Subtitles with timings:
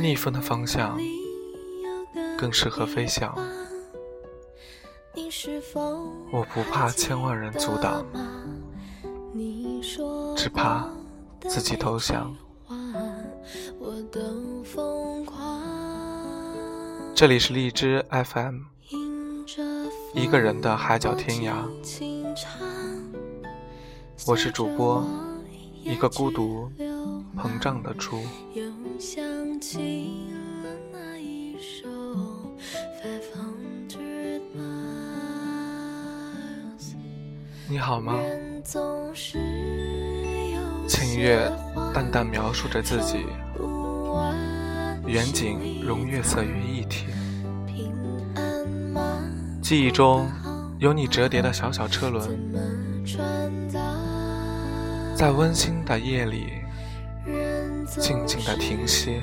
[0.00, 0.98] 逆风的方向
[2.36, 3.34] 更适合飞翔。
[6.30, 8.04] 我不怕千万人阻挡，
[10.36, 10.88] 只怕
[11.48, 12.34] 自己投降。
[17.14, 18.58] 这里是荔枝 FM，
[20.14, 21.54] 一个人的海角天涯。
[24.26, 25.04] 我是主播，
[25.82, 26.68] 一个孤独
[27.36, 28.20] 膨胀的猪。
[37.68, 38.20] 你好吗？
[40.86, 41.50] 清月
[41.92, 43.26] 淡淡描述着自己，
[45.06, 47.06] 远景融月色于一体。
[49.60, 50.30] 记忆中
[50.78, 52.28] 有你折叠的小小车轮，
[55.16, 56.63] 在温馨的夜里
[58.00, 59.22] 静静的停歇。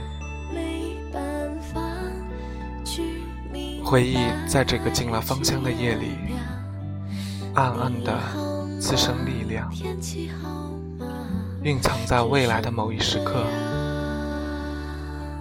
[3.84, 6.18] 回忆在这个进了芳香的夜里。
[7.54, 8.18] 暗暗的
[8.80, 9.70] 滋生力量，
[11.64, 13.44] 蕴藏在未来的某一时刻、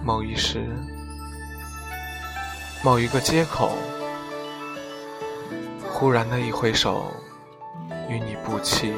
[0.03, 0.67] 某一时、
[2.83, 3.71] 某一个街口。
[5.89, 7.13] 忽然的一挥手，
[8.09, 8.91] 与你不期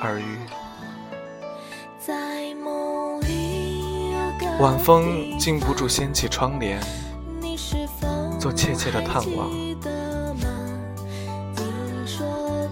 [0.00, 0.38] 而遇。
[4.62, 6.80] 晚风禁不住掀起窗帘，
[8.38, 9.50] 做怯怯的探望。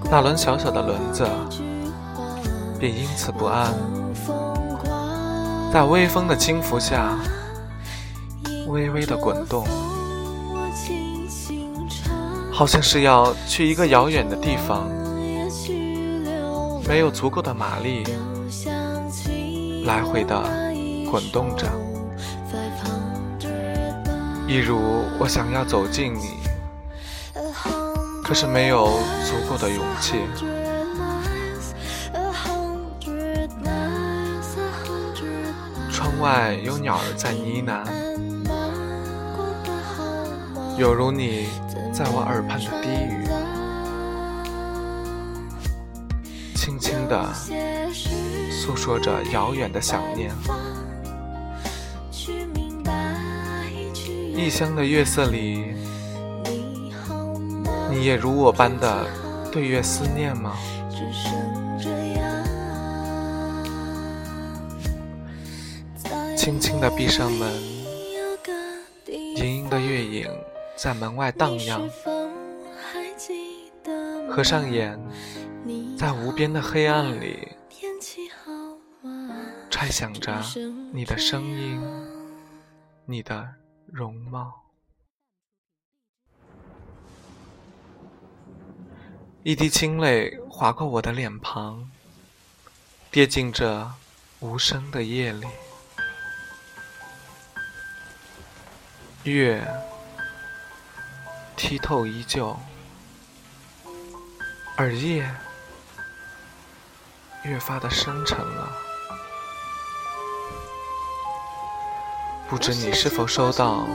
[0.08, 1.26] 那轮小小的轮子，
[2.78, 3.74] 便因此不安，
[5.72, 7.18] 在微风的轻拂下，
[8.68, 9.66] 微微的滚动，
[12.52, 14.88] 好像是要去一个遥远的地方，
[16.86, 18.04] 没有足够的马力，
[19.84, 20.69] 来回的
[21.10, 21.66] 滚动着，
[24.46, 24.78] 一如
[25.18, 26.38] 我想要走近你。
[28.22, 28.86] 可是没有
[29.26, 30.20] 足够的勇气。
[35.90, 37.84] 窗外有鸟儿在呢喃，
[40.78, 41.48] 有如你
[41.92, 43.26] 在我耳畔的低语，
[46.54, 47.34] 轻轻地
[48.52, 50.30] 诉说着遥远的想念。
[54.40, 55.74] 异乡的月色里。
[57.90, 59.06] 你也如我般的
[59.52, 60.56] 对月思念吗？
[66.34, 67.52] 轻轻的闭上门，
[69.36, 70.26] 盈盈的月影
[70.74, 71.86] 在门外荡漾。
[74.30, 74.98] 合上眼，
[75.98, 77.46] 在无边的黑暗里，
[79.68, 80.32] 揣想着
[80.94, 81.78] 你的声音，
[83.04, 83.46] 你的
[83.92, 84.66] 容貌。
[89.42, 91.90] 一滴清泪划过我的脸庞，
[93.10, 93.90] 跌进这
[94.40, 95.46] 无声的夜里。
[99.24, 99.66] 月
[101.56, 102.58] 剔透依旧，
[104.76, 105.30] 而夜
[107.44, 108.89] 越发的深沉了。
[112.50, 113.86] 不知你是否收到，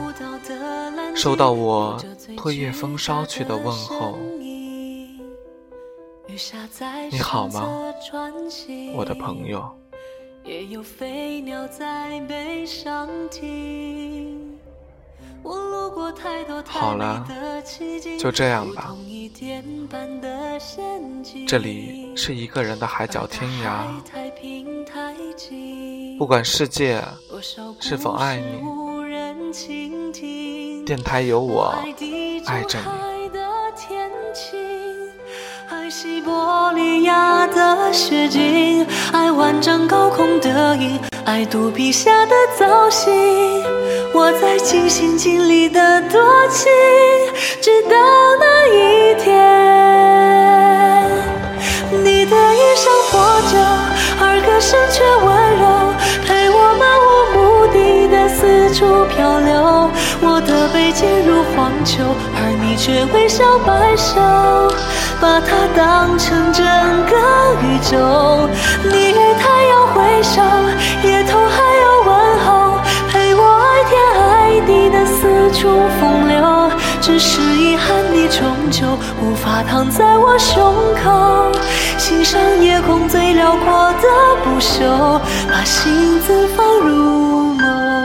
[1.13, 2.01] 收到我
[2.37, 4.17] 托夜风捎去的问候。
[7.11, 7.67] 你好吗，
[8.95, 9.59] 我的朋友？
[16.65, 17.27] 好了，
[18.17, 18.95] 就这样吧。
[21.45, 23.83] 这里是一个人的海角天涯，
[26.17, 27.03] 不管世界
[27.79, 28.45] 是否爱你，
[30.85, 31.73] 电台有我
[32.45, 32.85] 爱着你。
[35.87, 43.13] 西伯利亚的雪景，爱万丈高空的鹰，爱肚皮下的造型。
[44.13, 46.19] 我在尽心尽力的多
[46.49, 46.71] 情，
[47.61, 47.95] 直到
[48.39, 49.33] 那一天，
[62.03, 64.19] 而你却微笑摆首。
[65.21, 66.63] 把它当成整
[67.07, 67.15] 个
[67.63, 68.49] 宇宙，
[68.83, 70.41] 你与太阳挥手，
[71.07, 72.09] 夜头还有问
[72.45, 72.47] 候，
[73.09, 76.35] 陪我爱天爱地的四处风流。
[77.01, 78.85] 只是遗憾，你终究
[79.21, 81.51] 无法躺在我胸口，
[81.97, 84.07] 欣赏夜空最辽阔的
[84.43, 85.19] 不朽，
[85.49, 88.04] 把心字放入眸。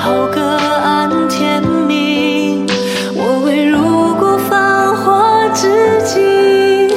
[0.00, 0.40] 好歌
[0.82, 2.66] 安天明。
[3.14, 6.88] 我未入过繁华之境，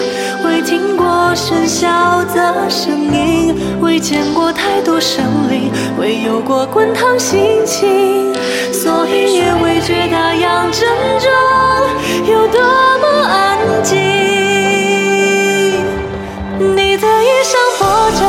[0.45, 1.05] 未听过
[1.35, 8.33] 喧嚣的声音，未见过太多生灵，未有过滚烫心情。
[8.71, 10.87] 所以也未觉大洋正
[11.19, 11.29] 中
[12.31, 13.97] 有多么安静。
[16.59, 17.87] 你的衣裳破
[18.19, 18.21] 旧，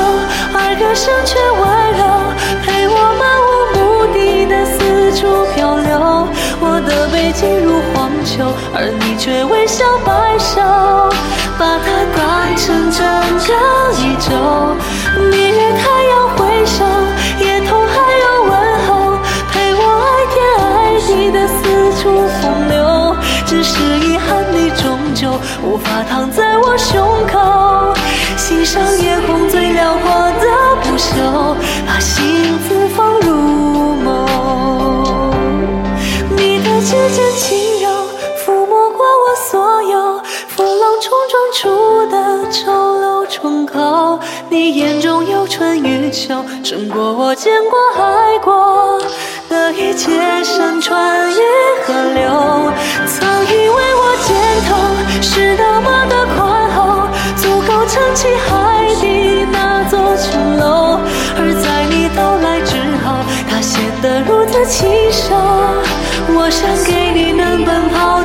[0.55, 1.61] 而歌声却温
[1.99, 2.01] 柔，
[7.43, 10.61] 的背脊如荒丘，而你却微笑摆手，
[11.59, 13.03] 把它当成整
[13.43, 13.51] 个
[13.99, 14.31] 宇宙。
[15.31, 16.85] 你与太阳挥手，
[17.41, 18.53] 夜空还有问
[18.87, 18.91] 候，
[19.51, 20.71] 陪我爱天爱
[21.07, 21.61] 地的四
[22.01, 22.03] 处
[22.41, 22.73] 风流。
[23.45, 27.93] 只是遗憾，你终究无法躺在我胸口，
[28.37, 30.11] 欣赏夜空最辽阔
[30.41, 30.47] 的
[30.83, 31.57] 不朽，
[31.87, 33.21] 把心字放
[36.93, 37.89] 指尖轻柔，
[38.45, 44.21] 抚摸过我所有风浪冲撞出的丑陋疮口。
[44.51, 49.01] 你眼中有春与秋，胜过我见过爱过
[49.49, 51.41] 的一切山川与
[51.83, 52.71] 河流。
[53.07, 54.37] 曾以为我肩
[54.69, 54.77] 头
[55.23, 57.09] 是那么的宽厚，
[57.39, 61.01] 足够撑起海底那座城楼，
[61.39, 63.17] 而在你到来之后，
[63.49, 65.35] 它显得如此清瘦。
[66.53, 68.22] 想给你能奔跑